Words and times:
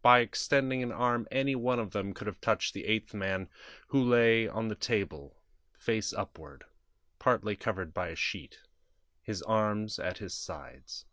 By 0.00 0.20
extending 0.20 0.82
an 0.82 0.92
arm 0.92 1.28
any 1.30 1.54
one 1.54 1.78
of 1.78 1.90
them 1.90 2.14
could 2.14 2.26
have 2.26 2.40
touched 2.40 2.72
the 2.72 2.86
eighth 2.86 3.12
man, 3.12 3.50
who 3.88 4.02
lay 4.02 4.48
on 4.48 4.68
the 4.68 4.74
table, 4.74 5.42
face 5.78 6.10
upward, 6.14 6.64
partly 7.18 7.54
covered 7.54 7.92
by 7.92 8.08
a 8.08 8.16
sheet, 8.16 8.60
his 9.22 9.42
arms 9.42 9.98
at 9.98 10.16
his 10.16 10.32
sides. 10.32 11.04